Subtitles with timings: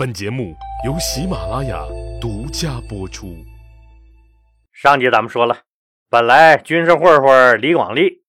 [0.00, 1.84] 本节目由喜马拉雅
[2.18, 3.36] 独家播出。
[4.72, 5.58] 上集咱们说了，
[6.08, 8.22] 本来军事混混李广利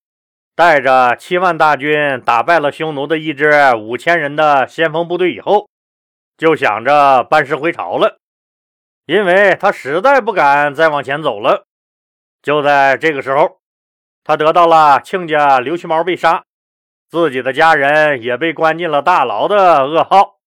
[0.54, 5.70] 带着七万大军打败了匈奴的一支五千人的先锋部队以后，
[6.36, 8.20] 就想着班师回朝了，
[9.06, 11.68] 因为他实在不敢再往前走了。
[12.42, 13.62] 就在这个时候，
[14.26, 16.44] 他得到了亲家刘须毛被杀，
[17.10, 20.41] 自己的家人也被关进了大牢的噩耗。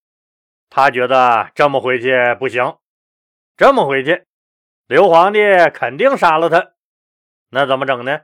[0.76, 2.74] 他觉得这么回去不行，
[3.56, 4.24] 这么回去，
[4.88, 5.38] 刘皇帝
[5.72, 6.72] 肯定杀了他。
[7.50, 8.22] 那怎么整呢？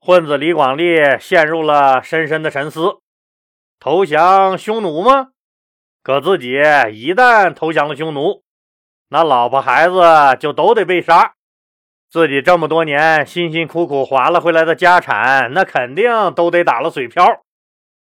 [0.00, 2.98] 混子李广利陷入了深深的沉思：
[3.78, 5.28] 投降匈奴吗？
[6.02, 6.54] 可自己
[6.90, 8.42] 一旦投降了匈奴，
[9.10, 10.02] 那老婆孩子
[10.40, 11.34] 就都得被杀，
[12.10, 17.44] 自己这么多年辛辛苦苦划了回来的家产，那肯定都得打了水漂。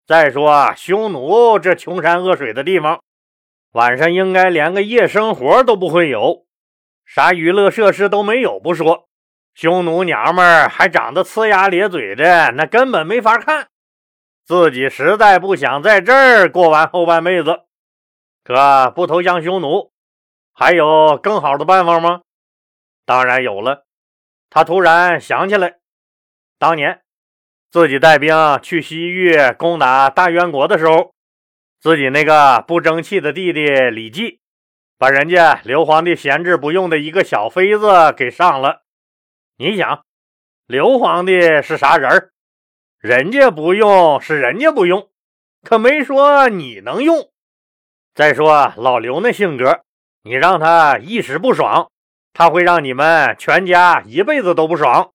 [0.08, 3.00] 再说匈奴这穷山恶水的地方。
[3.72, 6.44] 晚上应该连个夜生活都不会有，
[7.04, 9.08] 啥娱乐设施都没有不说，
[9.54, 13.68] 匈奴娘们还长得呲牙咧嘴的，那根本没法看。
[14.44, 17.60] 自己实在不想在这儿过完后半辈子，
[18.42, 19.92] 可不投降匈奴，
[20.52, 22.22] 还有更好的办法吗？
[23.06, 23.86] 当然有了。
[24.50, 25.76] 他突然想起来，
[26.58, 27.02] 当年
[27.70, 31.14] 自己带兵去西域攻打大渊国的时候。
[31.80, 34.40] 自己那个不争气的弟弟李绩，
[34.98, 38.82] 把人家刘皇帝闲置不用的一个小妃子给上了。
[39.56, 40.04] 你想，
[40.66, 42.32] 刘皇帝是啥人儿
[42.98, 45.08] 人家不用是人家不用，
[45.62, 47.30] 可没说你能用。
[48.14, 49.80] 再说老刘那性格，
[50.22, 51.90] 你让他一时不爽，
[52.34, 55.12] 他会让你们全家一辈子都不爽。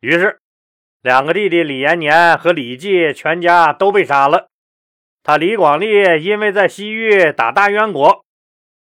[0.00, 0.40] 于是，
[1.02, 4.49] 两个弟弟李延年和李继全家都被杀了。
[5.22, 8.24] 他李广利因为在西域打大渊国，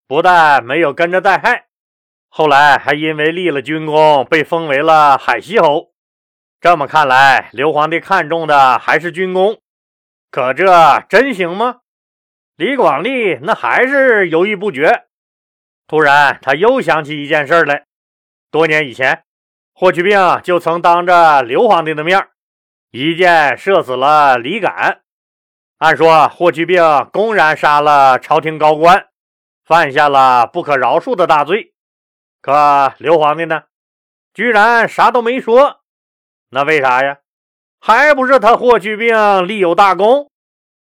[0.08, 1.66] 不但没有跟着带害，
[2.28, 5.92] 后来还因为立了军功，被封为了海西侯。
[6.60, 9.60] 这么看来，刘皇帝看中的还是军功，
[10.31, 11.81] 可这真行吗？
[12.56, 15.04] 李广利那还是犹豫不决。
[15.86, 17.84] 突然，他又想起一件事来：
[18.50, 19.25] 多年以前，
[19.72, 22.26] 霍去病就曾当着刘皇帝的面，
[22.91, 25.03] 一箭射死了李敢。
[25.78, 29.06] 按说霍去病公然杀了朝廷高官，
[29.64, 31.74] 犯下了不可饶恕的大罪。
[32.40, 33.64] 可刘皇帝呢，
[34.32, 35.80] 居然啥都没说。
[36.50, 37.18] 那为啥呀？
[37.80, 40.30] 还不是他霍去病立有大功，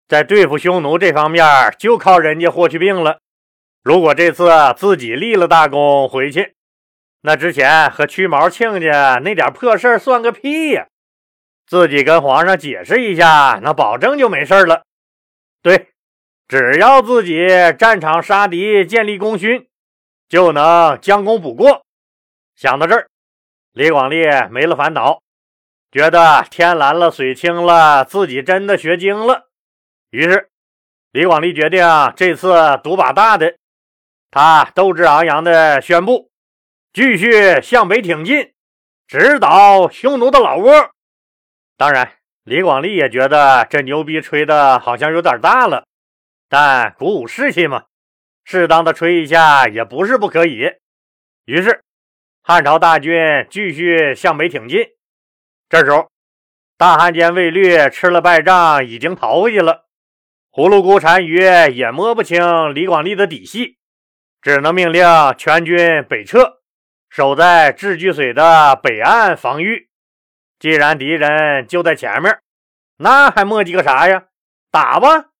[0.08, 1.44] 在对付匈奴这方面
[1.78, 3.20] 就靠人家霍去病了。
[3.82, 6.56] 如果这次自己立了大功回去，
[7.22, 10.88] 那之前和屈毛亲家那点破事算个屁呀！
[11.70, 14.82] 自己跟皇上解释一下，那保证就没事了。
[15.62, 15.90] 对，
[16.48, 17.46] 只要自己
[17.78, 19.68] 战场杀敌，建立功勋，
[20.28, 21.84] 就能将功补过。
[22.56, 23.08] 想到这儿，
[23.70, 25.20] 李广利没了烦恼，
[25.92, 29.48] 觉得天蓝了，水清了，自己真的学精了。
[30.10, 30.50] 于是，
[31.12, 31.86] 李广利决定
[32.16, 33.54] 这次赌把大的。
[34.32, 36.32] 他斗志昂扬地宣布，
[36.92, 38.52] 继续向北挺进，
[39.06, 40.90] 直捣匈奴的老窝。
[41.80, 42.12] 当然，
[42.44, 45.86] 李广利也觉得这牛逼吹的好像有点大了，
[46.46, 47.84] 但鼓舞士气嘛，
[48.44, 50.74] 适当的吹一下也不是不可以。
[51.46, 51.80] 于是，
[52.42, 53.14] 汉朝大军
[53.48, 54.88] 继续向北挺进。
[55.70, 56.10] 这时候，
[56.76, 59.86] 大汉奸卫律吃了败仗，已经逃回去了。
[60.52, 63.78] 葫芦姑单于也摸不清李广利的底细，
[64.42, 65.02] 只能命令
[65.38, 66.60] 全军北撤，
[67.08, 69.88] 守在智居水的北岸防御。
[70.60, 72.38] 既然敌人就在前面，
[72.98, 74.24] 那还磨叽个啥呀？
[74.70, 75.30] 打吧！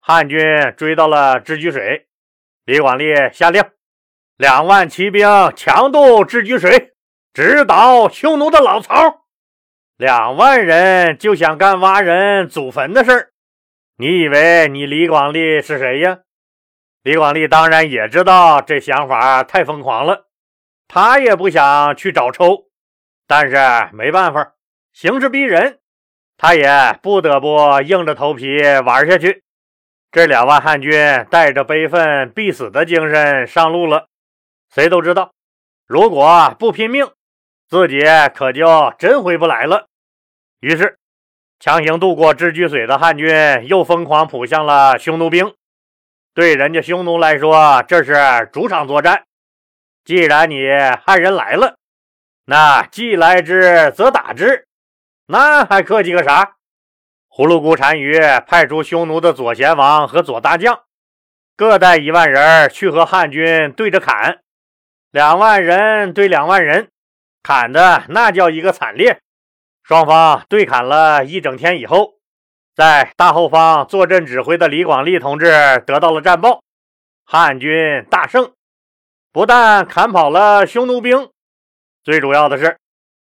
[0.00, 0.38] 汉军
[0.76, 2.06] 追到了智居水，
[2.64, 3.60] 李广利下令，
[4.36, 6.94] 两万骑兵强渡智居水，
[7.34, 9.24] 直捣匈奴的老巢。
[9.96, 13.32] 两万人就想干挖人祖坟的事儿，
[13.96, 16.20] 你以为你李广利是谁呀？
[17.02, 20.28] 李广利当然也知道这想法太疯狂了，
[20.86, 22.70] 他也不想去找抽。
[23.34, 23.56] 但是
[23.94, 24.52] 没办法，
[24.92, 25.78] 形势逼人，
[26.36, 29.42] 他也不得不硬着头皮玩下去。
[30.10, 30.92] 这两万汉军
[31.30, 34.08] 带着悲愤必死的精神上路了。
[34.68, 35.32] 谁都知道，
[35.86, 37.10] 如果不拼命，
[37.70, 38.02] 自己
[38.34, 39.86] 可就真回不来了。
[40.60, 40.98] 于是，
[41.58, 45.54] 强行渡过支居水的汉军又疯狂扑向了匈奴兵。
[46.34, 49.24] 对人家匈奴来说，这是主场作战。
[50.04, 50.68] 既然你
[51.06, 51.76] 汉人来了，
[52.44, 54.66] 那既来之则打之，
[55.26, 56.56] 那还客气个啥？
[57.30, 60.82] 葫芦姑单于派出匈奴的左贤王和左大将，
[61.56, 64.40] 各带一万人去和汉军对着砍，
[65.10, 66.90] 两万人对两万人，
[67.42, 69.20] 砍的那叫一个惨烈。
[69.82, 72.14] 双方对砍了一整天以后，
[72.74, 76.62] 在大后方坐镇指挥的李广利同志得到了战报，
[77.24, 78.52] 汉军大胜，
[79.32, 81.30] 不但砍跑了匈奴兵，
[82.02, 82.78] 最主要的是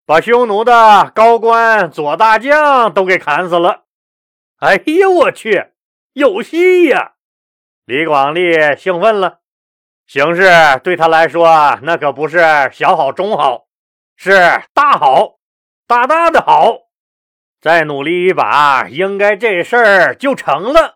[0.06, 3.84] 把匈奴的高官左大将都给砍死了。
[4.58, 5.67] 哎呀，我去，
[6.12, 7.14] 有戏呀！
[7.84, 9.38] 李广利兴奋了，
[10.06, 10.50] 形势
[10.84, 12.38] 对他来说那可不是
[12.72, 13.67] 小好、中好，
[14.17, 15.38] 是大好。
[15.87, 16.82] 大大的好，
[17.61, 20.94] 再努力一把，应该这事儿就成了。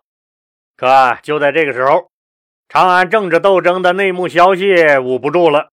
[0.77, 2.09] 可就在这个时候，
[2.69, 5.71] 长安政治斗争的内幕消息捂不住了。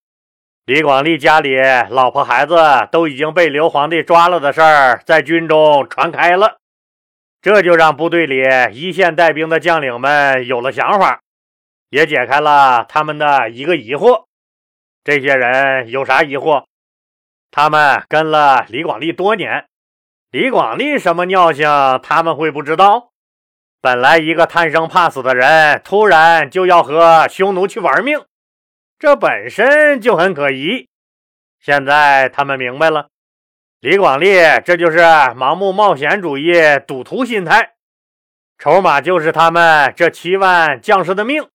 [0.65, 1.57] 李广利家里
[1.91, 2.57] 老婆孩子
[2.93, 6.59] 都已经被刘皇帝抓了的事儿，在军中传开了，
[7.41, 11.21] 这就让部队里一线带兵的将领们有了想法，
[11.91, 14.27] 也解开了他们的一个疑惑。
[15.03, 16.67] 这些人有啥疑惑？
[17.51, 19.67] 他们跟了李广利多年，
[20.31, 21.67] 李广利什么尿性，
[22.05, 23.11] 他们会不知道？
[23.81, 28.21] 本来一个贪生怕死的人，突然就要和匈奴去玩命，
[29.03, 30.89] 这本身就很可疑。
[31.59, 33.09] 现在他们明白了，
[33.81, 36.53] 李广利这就是盲目冒险主义、
[36.87, 37.73] 赌徒心态，
[38.59, 41.49] 筹码就是他们这七万将士的命。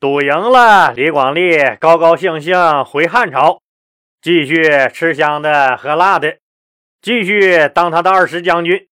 [0.00, 3.62] 赌赢了，李广利高高兴兴回汉朝。
[4.20, 6.38] 继续吃香的喝辣的，
[7.00, 8.88] 继续当他的二十将军，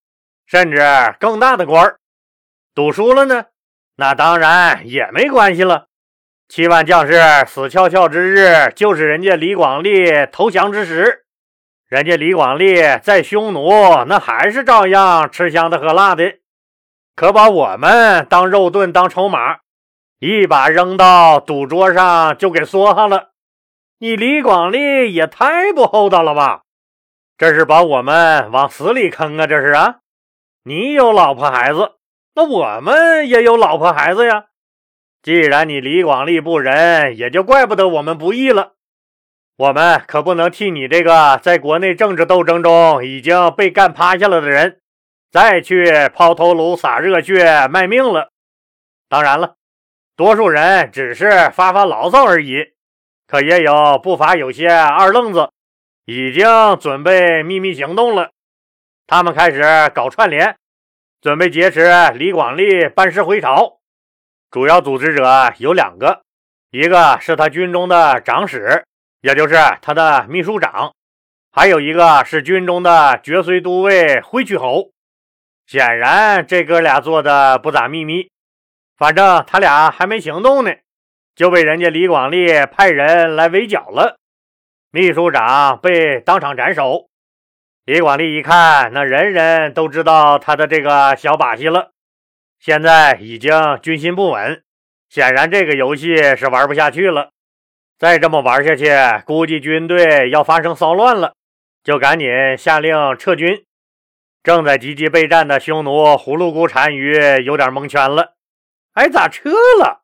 [0.46, 0.80] 甚至
[1.18, 1.98] 更大的官儿。
[2.72, 3.46] 赌输了呢，
[3.96, 5.88] 那当然也没关系了。
[6.54, 11.24] 七万将士死翘翘之日，就是人家李广利投降之时。
[11.88, 13.70] 人家李广利在匈奴，
[14.06, 16.34] 那还是照样吃香的喝辣的，
[17.16, 19.56] 可把我们当肉盾、当筹码，
[20.20, 23.30] 一把扔到赌桌上就给梭哈了。
[23.98, 26.62] 你李广利也太不厚道了吧！
[27.36, 29.48] 这是把我们往死里坑啊！
[29.48, 29.96] 这是啊！
[30.62, 31.94] 你有老婆孩子，
[32.36, 34.44] 那我们也有老婆孩子呀。
[35.24, 38.74] 既然你李广利不仁，也就怪不得我们不义了。
[39.56, 44.82] 我们可不能替你这个在国内政治斗争中已经被干趴下了的人，
[45.32, 48.32] 再去抛头颅、洒热血、卖命了。
[49.08, 49.54] 当然了，
[50.14, 52.74] 多数人只是发发牢骚而已。
[53.26, 55.48] 可也有不乏有些二愣子，
[56.04, 56.46] 已经
[56.78, 58.32] 准备秘密行动了。
[59.06, 59.62] 他们开始
[59.94, 60.56] 搞串联，
[61.22, 63.78] 准备劫持李广利班师回朝。
[64.54, 66.22] 主要组织者有两个，
[66.70, 68.84] 一个是他军中的长史，
[69.20, 70.92] 也就是他的秘书长；
[71.50, 74.92] 还有一个是军中的绝绥都尉挥去侯。
[75.66, 78.30] 显然，这哥俩做的不咋秘密，
[78.96, 80.72] 反正他俩还没行动呢。
[81.34, 84.18] 就被人家李广利派人来围剿了，
[84.92, 87.08] 秘书长被当场斩首。
[87.86, 91.90] 李广利一看，那人人都知道他的这个小把戏了，
[92.64, 93.52] 现在已经
[93.82, 94.62] 军心不稳，
[95.10, 97.28] 显然这个游戏是玩不下去了。
[97.98, 98.88] 再这么玩下去，
[99.26, 101.34] 估计军队要发生骚乱了，
[101.82, 102.26] 就赶紧
[102.56, 103.66] 下令撤军。
[104.42, 107.12] 正在积极备战的匈奴葫芦姑单于
[107.44, 108.32] 有点蒙圈了，
[108.94, 110.00] 哎，咋撤了？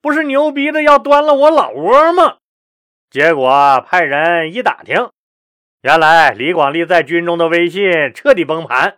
[0.00, 2.38] 不是牛逼的要端了我老窝吗？
[3.10, 5.10] 结果派人一打听，
[5.82, 8.96] 原来李广利在军中的威信彻底崩盘，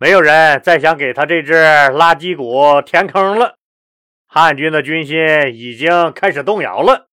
[0.00, 3.56] 没有人再想给他这只垃圾股填坑了。
[4.28, 5.16] 汉军的军心
[5.52, 7.06] 已经开始动摇了。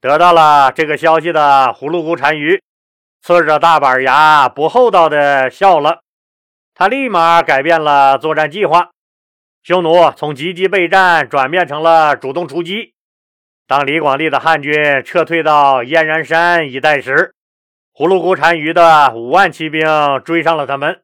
[0.00, 2.60] 得到了这个消息的葫芦姑单于，
[3.24, 6.00] 呲着大板牙，不厚道的笑了。
[6.74, 8.90] 他立马改变了作战计划。
[9.62, 12.94] 匈奴从积极备战转变成了主动出击。
[13.68, 14.74] 当李广利的汉军
[15.04, 17.34] 撤退到燕然山一带时，
[17.94, 19.86] 葫芦姑单于的五万骑兵
[20.24, 21.02] 追上了他们。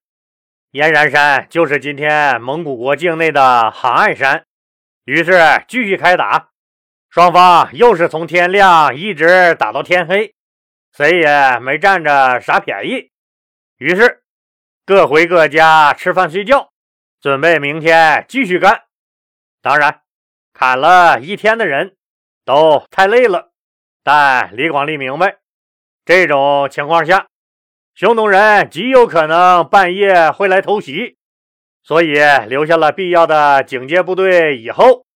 [0.73, 4.45] 燕然山就是今天蒙古国境内的杭爱山。
[5.05, 5.33] 于是
[5.69, 6.51] 继续开打，
[7.11, 10.35] 双方又是从天亮一直打到天黑，
[10.93, 13.11] 谁也没占着啥便宜。
[13.79, 14.23] 于是
[14.85, 16.71] 各回各家吃饭睡觉。
[17.19, 18.85] 准备明天继续干。
[19.61, 20.03] 当然，
[20.53, 21.97] 砍了一天的人
[22.45, 23.53] 都太累了。
[24.05, 25.39] 但李广利明白，
[26.05, 27.27] 这种情况下，
[27.97, 31.17] 匈奴人极有可能半夜会来偷袭，
[31.83, 35.07] 所以留下了必要的警戒部队以后，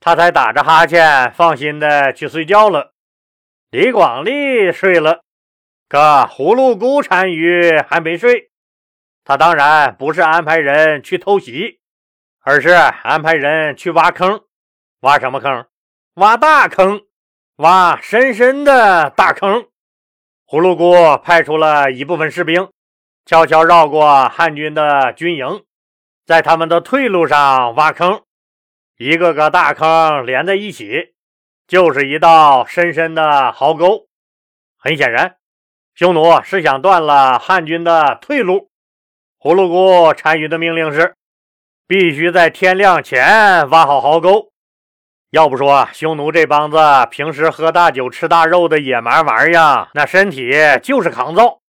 [0.00, 2.94] 他才打着哈欠，放心的去睡觉了。
[3.68, 5.20] 李广利睡了，
[5.90, 8.50] 可葫芦姑单于还没睡。
[9.24, 11.80] 他当然不是安排人去偷袭，
[12.40, 14.40] 而是安排人去挖坑，
[15.00, 15.66] 挖什么坑？
[16.14, 17.02] 挖大坑，
[17.56, 19.66] 挖深深的大坑。
[20.52, 22.68] 葫芦姑派出了一部分士兵，
[23.24, 25.64] 悄悄绕过汉军的军营，
[26.26, 28.20] 在他们的退路上挖坑，
[28.98, 31.14] 一个个大坑连在一起，
[31.66, 34.08] 就是一道深深的壕沟。
[34.76, 35.36] 很显然，
[35.94, 38.68] 匈奴是想断了汉军的退路。
[39.40, 41.14] 葫芦姑单于的命令是。
[41.86, 44.51] 必须在天亮前挖好壕沟。
[45.32, 46.76] 要不说匈奴这帮子
[47.10, 51.60] 平时喝大酒、吃大肉的野蛮玩意儿，那身体就是抗造。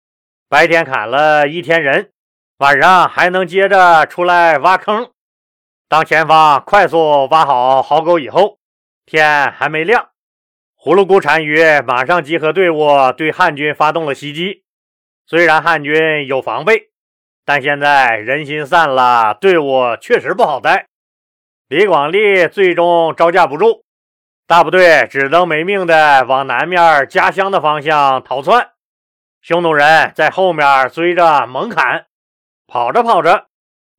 [0.49, 2.11] 白天砍了一天人，
[2.59, 5.13] 晚上还能接着出来挖坑。
[5.89, 8.59] 当前方快速挖好壕沟以后，
[9.07, 10.09] 天还没亮，
[10.77, 14.65] 葫芦姑单于马上集合队伍，对汉军发动了袭击。
[15.25, 16.89] 虽然汉军有防备。
[17.45, 20.87] 但现在人心散了，队伍确实不好带。
[21.73, 23.83] 李广利最终招架不住，
[24.47, 28.73] 大部队只能没命的往南面家乡的方向逃窜。
[29.41, 32.05] 匈奴人在后面追着猛砍，
[32.67, 33.47] 跑着跑着，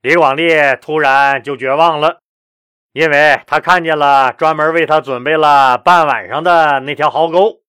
[0.03, 0.49] 李广利
[0.79, 2.19] 突然就绝望了，
[2.91, 7.61] 因为他看见了专门为他准备了半晚上的那条壕沟。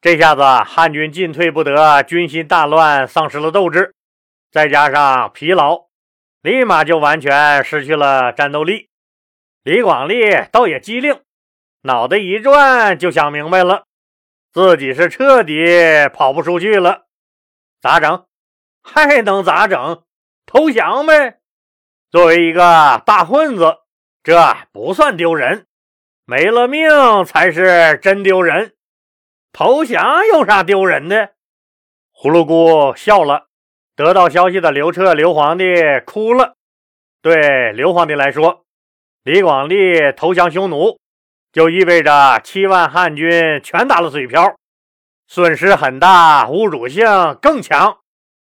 [0.00, 3.92] 这下子汉军进退不得，军心大乱，丧失了斗志。
[4.50, 5.88] 再加上疲劳，
[6.40, 8.88] 立马就完全失去了战斗力。
[9.66, 11.22] 李广利倒也机灵，
[11.82, 13.86] 脑袋一转就想明白了，
[14.52, 17.06] 自己是彻底跑不出去了。
[17.80, 18.26] 咋整？
[18.84, 20.04] 还能咋整？
[20.46, 21.40] 投降呗！
[22.12, 23.78] 作为一个大混子，
[24.22, 25.66] 这不算丢人，
[26.24, 28.76] 没了命才是真丢人。
[29.52, 31.32] 投降有啥丢人的？
[32.14, 33.48] 葫芦姑笑了。
[33.96, 35.64] 得到消息的刘彻、刘皇帝
[36.04, 36.54] 哭了。
[37.20, 38.64] 对刘皇帝来说，
[39.26, 41.00] 李广利投降匈奴，
[41.50, 44.54] 就意味着七万汉军全打了水漂，
[45.26, 47.04] 损失很大，侮辱性
[47.42, 47.98] 更强。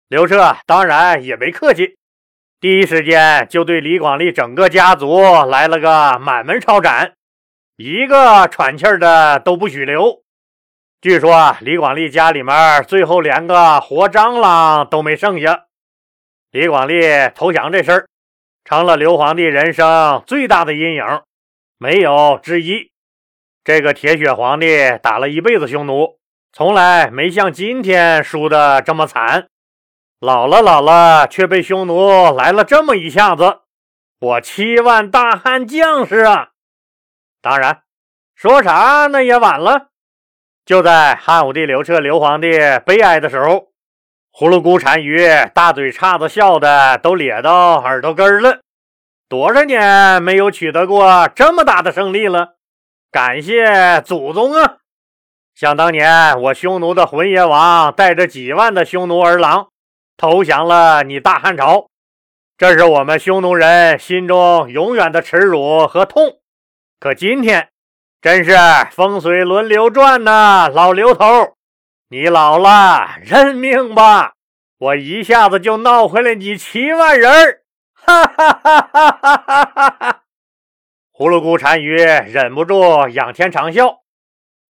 [0.09, 1.95] 刘彻当然也没客气，
[2.59, 7.13] 第一时间就对李广利整个家族来了个满门抄斩，
[7.77, 10.23] 一个喘气的都不许留。
[10.99, 15.67] 据说李广利家里面最后连个活蟑螂都没剩下。
[16.51, 17.01] 李广利
[17.33, 18.07] 投降这事儿，
[18.65, 21.21] 成了刘皇帝人生最大的阴影，
[21.77, 22.91] 没有之一。
[23.63, 26.17] 这个铁血皇帝打了一辈子匈奴，
[26.51, 29.49] 从来没像今天输的这么惨。
[30.19, 33.59] 老了老了，却被匈奴来了这么一下子，
[34.19, 36.49] 我七万大汉将士啊！
[37.43, 37.83] 当然，
[38.33, 39.89] 说啥那也晚了。
[40.65, 42.49] 就在汉武帝刘彻、刘皇帝
[42.83, 43.67] 悲哀的时候，
[44.37, 48.59] 葫芦姑单于大嘴叉子笑的都咧到耳朵根了。
[49.29, 52.55] 多少年没有取得过这么大的胜利了，
[53.09, 54.79] 感谢祖宗啊！
[55.55, 59.69] 想当年，我匈奴的浑邪王带着几万的匈奴儿郎
[60.17, 61.87] 投降了你大汉朝，
[62.57, 66.39] 这是我们匈奴人心中永远的耻辱和痛。
[66.99, 67.69] 可今天。
[68.21, 68.57] 真是
[68.91, 71.54] 风水轮流转呐，老刘头，
[72.09, 74.33] 你老了认命吧，
[74.77, 77.61] 我一下子就闹回来你七万人儿！
[77.93, 80.21] 哈哈哈哈哈哈！
[81.11, 84.01] 葫芦姑单于忍不住仰天长啸。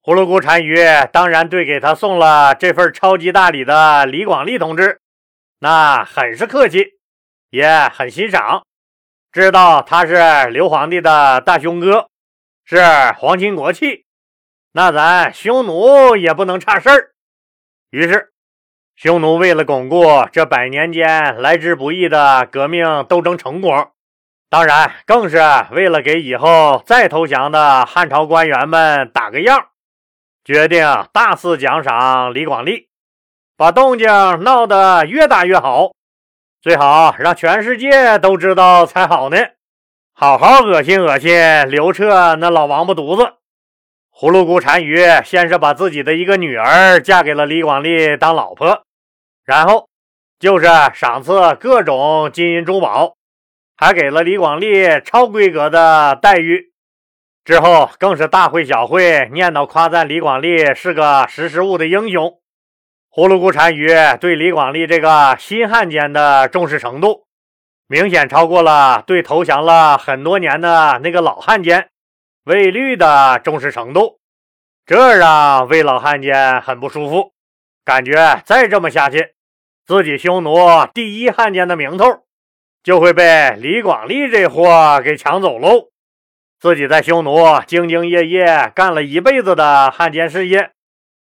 [0.01, 0.77] 葫芦姑单于
[1.11, 5.01] 当然对给他送了这份超级大礼的李广利同志，
[5.59, 6.93] 那很是客气，
[7.49, 8.63] 也很欣赏，
[9.33, 12.07] 知道他是刘皇帝的大兄哥。
[12.63, 12.77] 是
[13.17, 14.05] 皇亲国戚，
[14.71, 17.14] 那咱匈奴也不能差事儿。
[17.91, 18.31] 于是，
[18.95, 23.91] 匈奴为了巩固这百年间来之不易的革命斗争成果，
[24.49, 25.39] 当然更是
[25.71, 29.67] 为了给以后再投降的汉朝官员们打个样，
[30.43, 32.89] 决定大肆奖赏李广利，
[33.55, 34.07] 把动静
[34.43, 35.91] 闹得越大越好，
[36.61, 39.37] 最好让全世界都知道才好呢。
[40.13, 41.31] 好好恶心恶心
[41.69, 43.33] 刘彻那老王八犊子！
[44.17, 48.83] 葫芦姑单于先是把自己的一个女儿嫁给了李广利当老婆，
[49.43, 49.89] 然后
[50.39, 53.15] 就是赏赐各种金银珠宝，
[53.75, 56.71] 还给了李广利超规格的待遇。
[57.43, 62.39] 之后更是大会小会念叨夸赞李广利是个识时务的英雄。
[63.11, 63.89] 葫芦姑单于
[64.21, 67.25] 对李广利这个新汉奸的重视程度。
[67.87, 71.89] 明显超过了对投降了很多年的那个老汉奸
[72.45, 74.19] 魏律的重视程度，
[74.85, 77.33] 这让魏老汉奸很不舒服，
[77.83, 79.33] 感觉再这么下去，
[79.83, 80.55] 自己匈奴
[80.93, 82.05] 第一汉奸的名头
[82.83, 85.89] 就会被李广利这货给抢走喽。
[86.59, 87.31] 自己在匈奴
[87.65, 90.69] 兢兢业业干了一辈子的汉奸事业，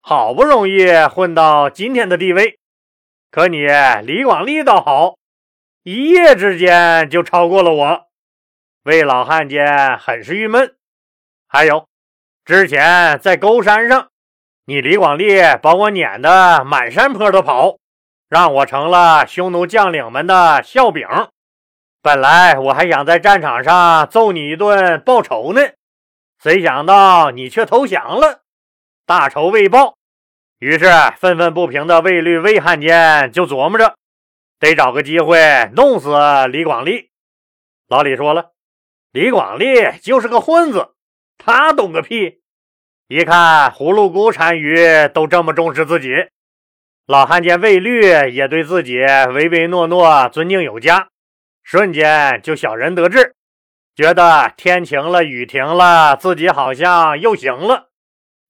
[0.02, 2.58] 好不容易混到今天的地位。
[3.30, 3.66] 可你
[4.04, 5.16] 李广利倒好，
[5.84, 8.08] 一夜之间就超过了我，
[8.84, 10.74] 魏老汉奸很是郁闷。
[11.50, 11.88] 还有，
[12.44, 14.08] 之前在沟山上，
[14.66, 17.78] 你李广利把我撵得满山坡的跑，
[18.28, 21.08] 让我成了匈奴将领们的笑柄。
[22.02, 25.62] 本来我还想在战场上揍你一顿报仇呢，
[26.38, 28.42] 谁想到你却投降了，
[29.06, 29.96] 大仇未报。
[30.58, 30.84] 于是
[31.16, 33.96] 愤愤不平的卫律魏汉奸就琢磨着，
[34.58, 36.14] 得找个机会弄死
[36.48, 37.08] 李广利。
[37.88, 38.50] 老李说了，
[39.12, 39.66] 李广利
[40.02, 40.92] 就是个混子，
[41.38, 42.40] 他懂个屁！
[43.06, 46.10] 一看葫芦姑单于都这么重视自己，
[47.06, 48.98] 老汉奸卫律也对自己
[49.32, 51.08] 唯唯诺诺、尊敬有加。
[51.62, 53.34] 瞬间就小人得志，
[53.94, 57.88] 觉得天晴了，雨停了，自己好像又行了，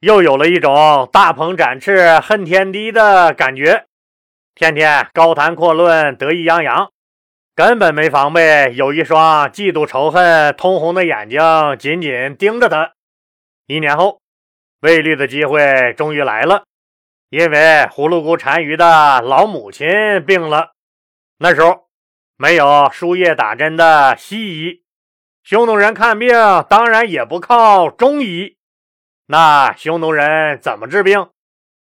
[0.00, 3.86] 又有了一种大鹏展翅恨天低的感觉，
[4.54, 6.90] 天天高谈阔论，得意洋洋，
[7.58, 11.40] 根本没防备，有一双嫉妒仇恨通红的眼睛
[11.76, 12.92] 紧紧盯着他。
[13.66, 14.20] 一年后，
[14.82, 16.62] 卫律的机会终于来了，
[17.30, 17.58] 因为
[17.90, 19.88] 葫芦谷单于的老母亲
[20.24, 20.70] 病了，
[21.38, 21.88] 那时候。
[22.36, 24.84] 没有输液打针的西医，
[25.42, 26.30] 匈奴人看病
[26.68, 28.56] 当然也不靠中医。
[29.26, 31.30] 那匈奴人怎么治病？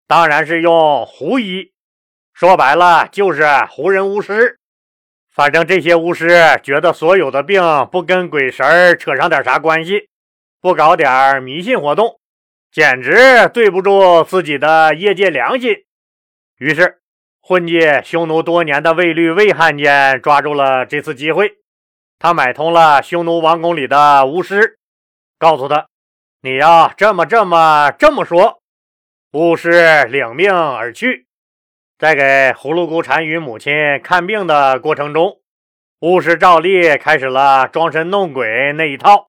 [0.07, 1.73] 当然是用胡医。
[2.35, 4.61] 说白了就是胡人巫师。
[5.35, 6.29] 反正这些巫师
[6.63, 10.09] 觉得所有的病不跟鬼神扯上点啥关系，
[10.61, 12.21] 不搞点迷信活动，
[12.71, 15.75] 简直对不住自己的业界良心。
[16.59, 17.01] 于是。
[17.47, 21.59] 混迹匈奴多年的卫律魏汉奸抓住了这次机会，
[22.19, 24.79] 他买通了匈奴王宫里的巫师，
[25.39, 25.89] 告诉他
[26.41, 28.63] ：“你要这么这么这么说。”
[29.33, 31.24] 巫师领命而去。
[31.99, 35.41] 在给葫芦姑单于母亲看病的过程中，
[36.01, 39.29] 巫师照例开始了装神弄鬼那一套。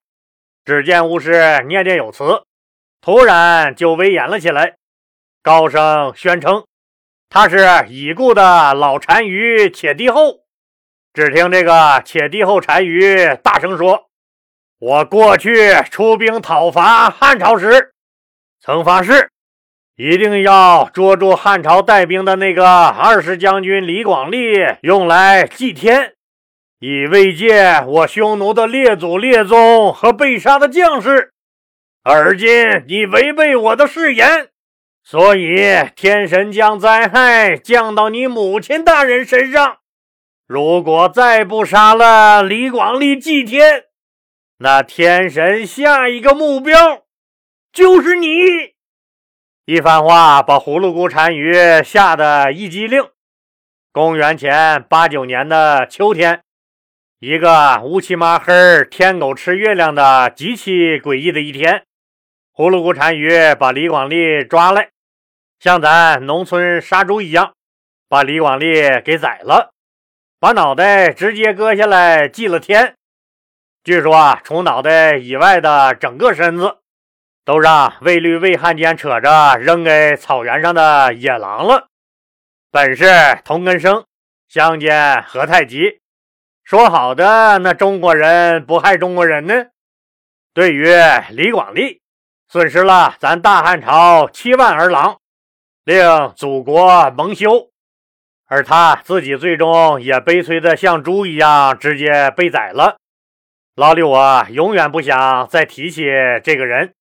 [0.64, 2.42] 只见巫师念念有词，
[3.00, 4.76] 突然就威严了起来，
[5.42, 6.64] 高声宣称。
[7.28, 10.40] 他是已故的老单于且帝后。
[11.14, 14.08] 只听这个且帝后单于大声说
[14.78, 17.94] ：“我过去出兵讨伐汉朝时，
[18.60, 19.30] 曾发誓，
[19.96, 26.12] 一定要捉住汉朝带兵的那个二十将军李广利，用来祭天，
[26.78, 31.32] 以慰藉我匈奴的列祖列宗和被杀的将士。
[32.04, 32.48] 而今
[32.86, 34.50] 你违背我的誓言。”
[35.02, 35.56] 所以，
[35.94, 39.78] 天神将灾害降到你母亲大人身上。
[40.46, 43.84] 如果再不杀了李广利祭天，
[44.58, 47.04] 那天神下一个目标
[47.72, 48.75] 就是你。
[49.68, 53.02] 一番话把葫芦姑单于吓得一激灵。
[53.90, 56.40] 公元前八九年的秋天，
[57.18, 58.52] 一个乌漆麻黑、
[58.88, 61.82] 天狗吃月亮的极其诡异的一天，
[62.54, 64.90] 葫芦姑单于把李广利抓来。
[65.58, 67.52] 像咱农村杀猪一样，
[68.08, 69.72] 把李广利给宰了，
[70.38, 72.94] 把脑袋直接割下来祭了天。
[73.82, 76.76] 据说啊，除脑袋以外的整个身子，
[77.46, 81.86] 都让卫律魏汉奸扯着扔给草原上的野狼了。
[82.72, 83.06] 本是
[83.44, 84.04] 同根生，
[84.48, 86.00] 相煎何太急？
[86.64, 89.66] 说好的那中国人不害中国人呢？
[90.52, 90.88] 对于
[91.30, 92.02] 李广利，
[92.48, 95.18] 损失了咱大汉朝七万儿郎。
[95.84, 97.70] 令祖国蒙羞，
[98.48, 102.96] 而他自己最终也悲催的像猪一样，直接被宰了。
[103.76, 106.02] 老李，我永远不想再提起
[106.42, 106.95] 这个人。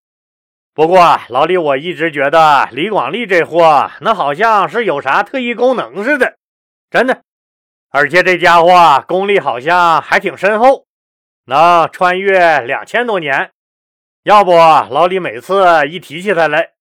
[0.76, 6.36] 不过，老李，我一直觉得李广利这货，那好像是有啥特异功能似的，
[6.92, 7.22] 真的。
[7.92, 10.86] 而且这家伙功力好像还挺深厚，
[11.46, 13.52] 能穿越两千多年。
[14.24, 16.72] 要不，老李每次一提起他来。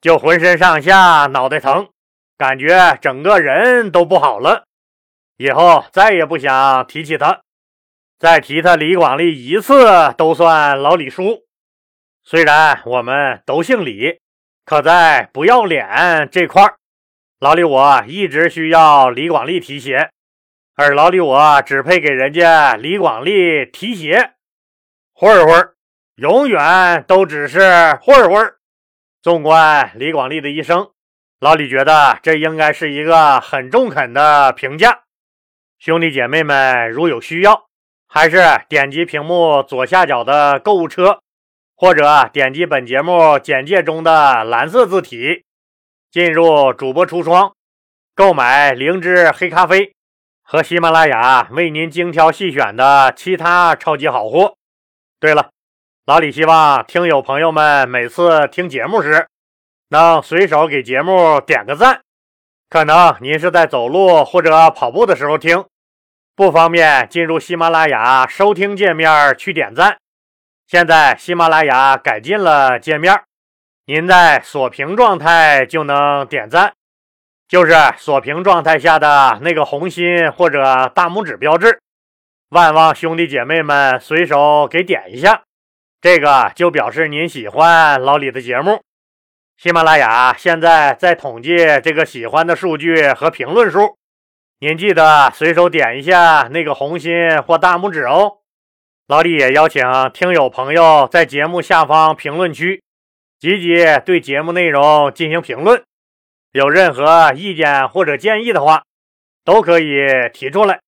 [0.00, 1.88] 就浑身上下脑袋疼，
[2.38, 4.64] 感觉整个人都不好了。
[5.36, 7.42] 以后再也不想提起他，
[8.18, 11.43] 再提他李广利一次都算老李输。
[12.26, 14.18] 虽然我们都姓李，
[14.64, 16.76] 可在不要脸这块儿，
[17.38, 20.08] 老李我一直需要李广利提鞋，
[20.74, 24.32] 而老李我只配给人家李广利提鞋。
[25.12, 25.74] 混混
[26.16, 28.54] 永远都只是混混。
[29.20, 30.92] 纵观李广利的一生，
[31.40, 35.02] 老李觉得这应该是一个很中肯的评价。
[35.78, 37.66] 兄弟姐妹们，如有需要，
[38.08, 41.20] 还是点击屏幕左下角的购物车，
[41.84, 45.44] 或者点击本节目简介中的蓝色字体，
[46.10, 47.52] 进入主播橱窗，
[48.14, 49.92] 购买灵芝黑咖啡
[50.42, 54.54] 和喜马拉雅为您精挑细选的其他超级好货。
[55.20, 55.50] 对了，
[56.06, 59.26] 老李希望听友朋友们每次听节目时，
[59.90, 62.00] 能随手给节目点个赞。
[62.70, 65.62] 可能您是在走路或者跑步的时候听。
[66.34, 69.98] 不方便进入喜马拉雅收听界面去点赞。
[70.66, 73.22] 现在喜马拉雅改进了界面，
[73.86, 76.72] 您在锁屏状态就能点赞，
[77.46, 81.78] 就是锁屏状态下的那个红心或者大拇指标志。
[82.48, 85.42] 万望兄弟姐妹们随手给点一下，
[86.00, 88.80] 这个就表示您喜欢老李的节目。
[89.56, 93.98] 喜马拉雅现在在统计这个喜欢的数据和评论数。
[94.60, 98.38] 您记得随手点一下那个红心或大拇指哦。
[99.06, 99.82] 老李也邀请
[100.14, 102.82] 听友朋友在节目下方评论区
[103.38, 105.82] 积极对节目内容进行评论，
[106.52, 108.82] 有任何意见或者建议的话，
[109.44, 110.80] 都可以提出来，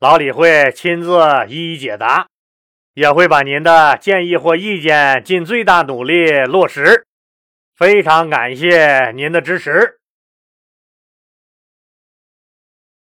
[0.00, 1.10] 老李会亲自
[1.46, 2.26] 一一解答，
[2.94, 7.04] 也会把您的建议或意见尽最大努力落实。
[7.76, 9.98] 非常感谢您的支持。